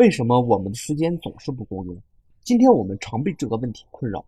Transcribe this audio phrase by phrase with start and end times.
[0.00, 1.94] 为什么我们的时间总是不够用？
[2.42, 4.24] 今天我们常被这个问题困扰。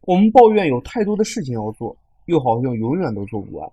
[0.00, 1.96] 我们抱怨有太多的事情要做，
[2.26, 3.70] 又好像永远都做不完，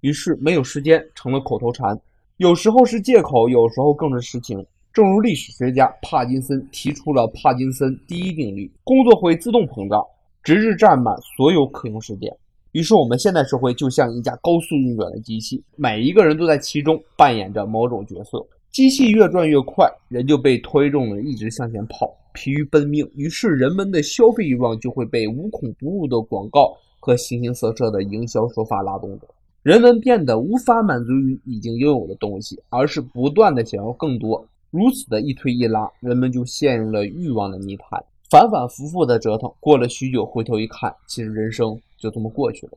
[0.00, 1.96] 于是没有时间成了口头禅。
[2.38, 4.66] 有时候是借口，有时候更是实情。
[4.92, 10.04] 正如历史学家帕金森提出了帕金森第一定律：工作会自动膨胀，
[10.42, 12.28] 直至占满所有可用时间。
[12.72, 18.44] 于是，我们现代社会就像一架高速运转的机器，每一个人都在其中扮演着某种角色。
[18.72, 23.06] 机器越转越快，人就被推动的一直向前跑，疲于奔命。
[23.14, 29.28] 于是，人们的消费欲望就会被无孔不入的广告和形形色色的营销手法拉动着。
[29.62, 34.42] 人们变得无法满足于已经拥有的东西，而是不断的想要更多。
[34.70, 39.52] 如此的一推一拉，人们就陷入了欲望的泥潭，反反复复的折腾。
[39.60, 42.72] 过了许久，回头一看，其实人生就这么过去了。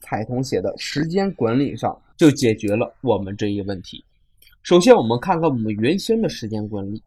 [0.00, 4.02] 彩童写的时间管理上就解决了我们这一问题。
[4.66, 7.00] 首先，我们看看我们原先的时间管理，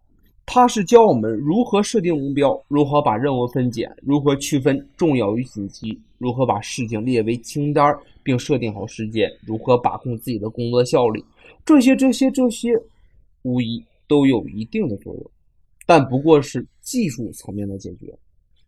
[0.46, 11.22] 它是教我们如何设定目标，如何把任务分解，如何区分重要与紧急，如何把事情列为清单并设定好时间，如何把控自己的工作效率。
[11.66, 12.70] 这些、这些、这些，
[13.42, 15.32] 无疑都有一定的作用，
[15.86, 18.18] 但不过是技术层面的解决。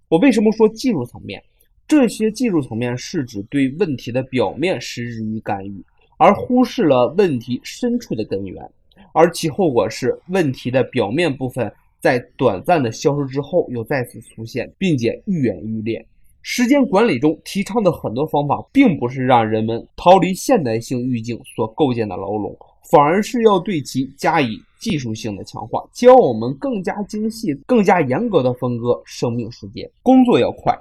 [0.10, 1.42] 我为什么说技术层面？
[1.88, 5.82] 这些技术层面是指对问题的表面实施与干预，
[6.18, 8.70] 而忽视了问题深处的根源。
[9.14, 16.06] 而其后果是，问题的表面部分在短暂的消失之后又再次出现，并且愈演愈烈。
[16.42, 22.56] 时间管理中提倡的很多方法，并不是让人们逃离现代性语境所构建的牢笼，
[22.90, 29.88] 反而是要对其加以技术性的强化，教我们更加精细、更加严格的分割生命时间。
[30.02, 30.76] 工作要快，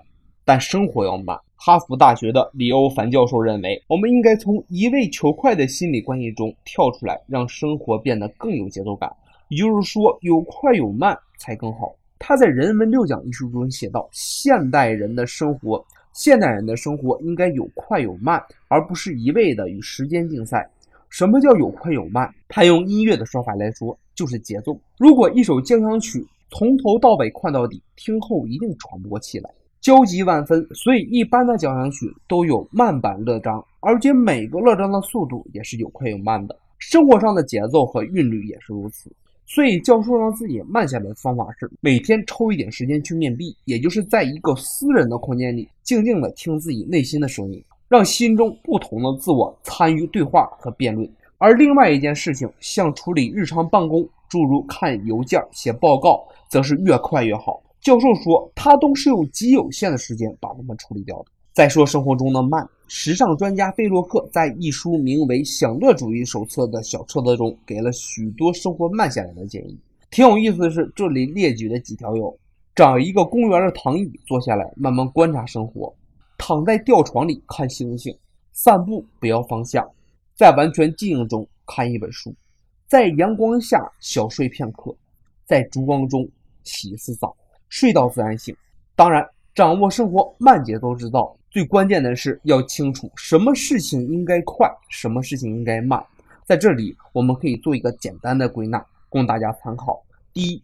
[0.46, 1.38] 但生活要慢。
[1.62, 9.14] 哈佛大学的里欧凡教授认为，我们应该从一味求快的心理关系中跳出来，让生活变得更有节奏感。
[9.48, 11.94] 也就是说，有快有慢才更好。
[12.18, 20.66] 他在《人文六讲》一书中写道：“现代人的生活，现代人的生活应该有快有慢，而不是一味的与时间竞赛。
[21.10, 22.26] 什么叫有快有慢？
[22.48, 24.74] 他用音乐的说法来说，就是节奏。
[24.96, 29.50] 如果一首交响曲从头到尾快到底，听后一定喘不过气来。”
[29.80, 36.54] 焦急万分，所以一般的交响曲都有慢板乐章，而且每个乐章的速度也是有快有慢的。
[36.78, 39.10] 生活上的节奏和韵律也是如此。
[39.46, 51.10] 所以，教授让自己慢下来的方法是每天抽一点时间去面壁，也就是在一个私人的空间里，静静地听自己内心的声音，让心中不同的自我参与对话和辩论。
[51.36, 57.59] 而另外一件事情，像处理日常办公，诸如看邮件、写报告，则是越快越好。
[57.80, 61.26] 教授说，他都是用极有限的时间把它们处理掉的。
[61.52, 69.78] 再说生活中的慢，时尚专家费洛克在一书名为《享乐主义手册》的小册子中，给了许多生活慢下来的建议。
[70.10, 72.36] 挺有意思的是，这里列举的几条有：
[72.74, 75.92] 找一个公园的躺椅坐下来，慢慢观察生活；
[76.36, 78.14] 躺在吊床里看星星；
[78.52, 79.82] 散步不要方向；
[80.36, 82.30] 在完全静静中看一本书；
[82.86, 84.94] 在阳光下小睡片刻；
[85.46, 86.28] 在烛光中
[86.62, 87.34] 洗一次澡。
[87.70, 88.54] 睡到自然醒。
[88.94, 96.04] 当然，掌握生活慢节奏之道，最关键的是要清楚什么事情应该快，什么事情应该慢。
[96.44, 100.02] 在这里，我们可以做一个简单的归纳，供大家参考。
[100.34, 100.62] 第一，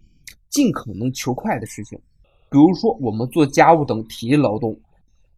[0.51, 1.99] 尽可能求快的事情，
[2.51, 4.79] 比如说我们做家务等体力劳动，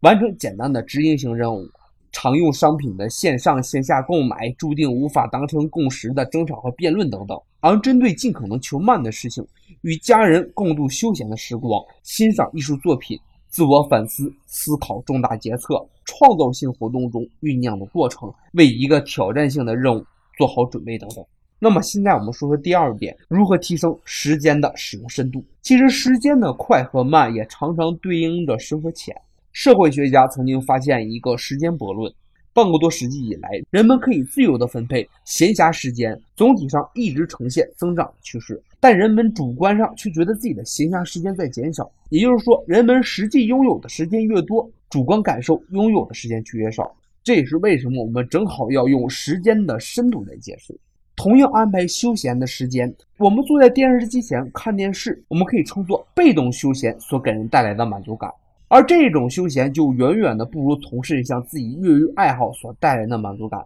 [0.01, 1.69] 完成简单的执行性任务。
[2.11, 7.39] 常用商品的线上线下购买，注定无法达成共识的争吵和辩论等等。
[7.61, 9.45] 而针对尽可能求慢的事情，
[9.81, 13.19] 与家人共度休闲的时光，欣赏艺术作品，
[13.49, 20.05] 自我反思，思考重大决策，创造性活动中酝酿的过程，为一个挑战性的任务
[20.37, 21.25] 做好准备等等。
[21.61, 25.43] 那么现在我们说说第二点，如何提升时间的使用深度？
[25.61, 29.13] 其实时间的快和慢也常常对应着深和浅。
[29.51, 32.13] 社会学家曾经发现一个时间悖论：
[32.53, 38.61] 半个多世纪以来，人们可以自由地分配闲暇时间，总体上一直呈现增长趋势。
[38.79, 41.89] 但人们主观上却觉得自己的闲暇时间在减少。
[42.09, 46.95] 也就是说，人们实际拥有的时间越多，主观感受拥有的时间却越少。
[47.23, 50.77] 这也是为什么我们正好要用时间的深度来解释。
[51.15, 58.31] 同样安排休闲的时间，我们坐在电视机前看电视，我们可以称作被动休闲所给人带来的满足感。
[58.69, 63.59] 而这种休闲就远远的不如从事一项自己业余爱好所带来的满足感。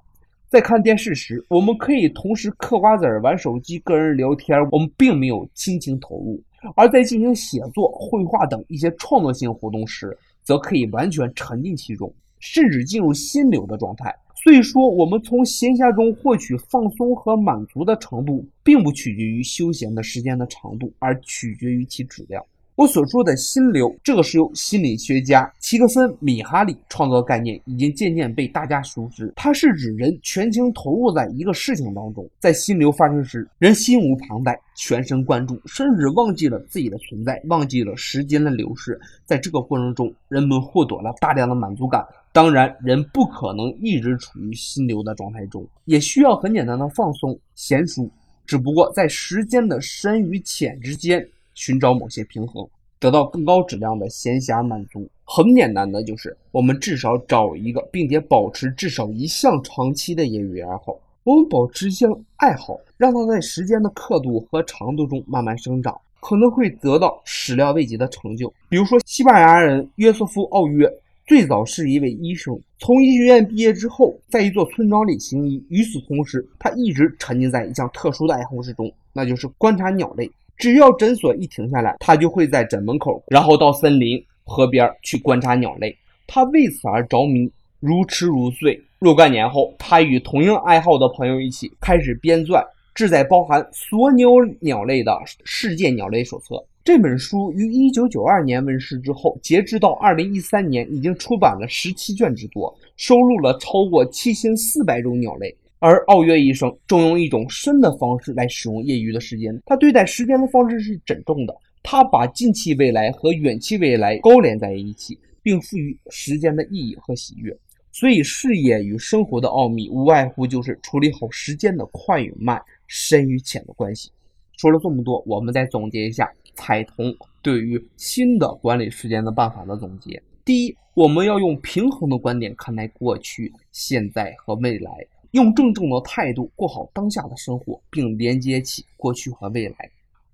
[0.50, 6.42] 在看电视时，我们可以同时嗑瓜子儿、玩手机、跟人聊天，我们并没有亲情投入；
[6.76, 12.12] 而在进行写作、绘画等一些创作性活动时，则可以完全沉浸其中。
[12.40, 14.14] 甚至进入心流的状态。
[14.44, 22.44] 所以说，我们从闲暇中获取放松和满足的程度，并不取决于休闲的时间的长度，而取决于其质量。
[22.76, 29.32] 我所说的心流，这个是由心理学家齐克森·米哈里创造的概念，已经渐渐被大家熟知。
[29.36, 39.00] 它是指人全情投入在一个事情当中，在心流发生时，人心无旁贷，全神贯注，甚至忘记了自己的存在，忘记了时间的流逝。
[39.24, 42.04] 在这个过程中，人们获得了大量的满足感。
[42.32, 48.10] 当然，人不可能一直处于心流的状态中，也需要很简单的放松、娴熟。
[48.48, 51.24] 只不过在时间的深与浅之间。
[51.54, 52.68] 寻找某些平衡，
[53.00, 55.10] 得到更高质量的闲暇满足。
[55.26, 60.98] 很简单的，就是我们至少找一个，并且保持至少一项长期的业余爱好。
[61.24, 68.54] 我们保持一项爱好，让它在时间的刻度和长度中慢慢生长，可能会得到始料未及的成就。
[68.68, 70.92] 比如说，西班牙人约瑟夫·奥约
[71.26, 75.66] 最早是一位医生，从医学院毕业之后，在一座村庄里行医。
[75.70, 80.30] 与此同时，他一直沉浸在一项特殊的爱好之中，那就是观察鸟类。
[80.58, 85.96] 只要诊所一停下来，他就会在诊门口，然后到森林、河边去观察鸟类。
[86.28, 88.82] 他为此而着迷，如痴如醉。
[89.00, 92.66] 若干年后，他与同样爱好的朋友一起开始编撰
[92.96, 94.30] 志在包含所有
[94.62, 95.12] 鸟类的
[95.44, 96.56] 《世界鸟类手册》。
[96.86, 105.54] 这本书于1992年问世之后，截至到2013年，已经出版了17卷之多，收录了超过7400种鸟类。
[105.84, 109.54] 而奥约医生正用一种深的方式来使用业余的时间。
[109.66, 111.54] 他对待时间的方式是郑重的，
[111.84, 117.54] 他把近期未来和远期未来勾连在一起，并赋予时间的意义和喜悦。
[117.92, 124.10] 所以，事业与生活的奥秘，无外乎就是处理好时间的快与慢、深与浅的关系。
[124.58, 134.92] 说了这么多，我们再总结一下彩童对于新的管理时间的办法的总结：第一，我们要用平衡的观点看待过去、现在和未来。
[135.34, 139.90] 用郑重的态度过好当下的生活，并连接起过去和未来。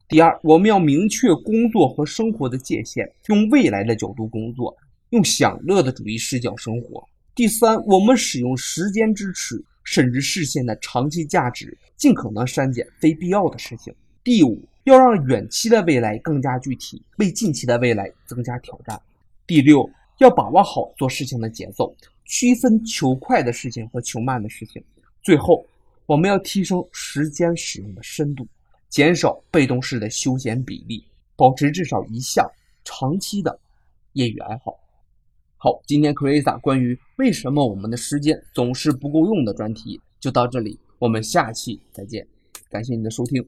[0.10, 4.76] 第二，我们要明确工作和生活的界限，用未来的角度工作，
[5.12, 7.02] 用享乐的主义视角生活。
[7.34, 13.96] 第三，我们使用时间支持，甚至视线的长期价值，尽可能删减非必要的事情。
[14.22, 19.02] 第五，要让远期的未来更加具体，为近期的未来增加挑战。
[19.48, 21.96] 第六，要把握好做事情的节奏。
[22.30, 24.82] 区分求快的事情和求慢的事情。
[25.24, 25.66] 最后，
[26.06, 28.48] 我们要提升时间使用的深度，
[28.88, 31.04] 减少被动式的休闲比例，
[31.36, 32.48] 保持至少一项
[32.86, 33.60] 长期的
[34.14, 34.80] 业余爱好。
[35.58, 42.28] 好，今天 Krisa 关于为什么我们的时间总是不够用的专题就到这里，我们下期再见，
[42.70, 43.44] 感谢你的收听。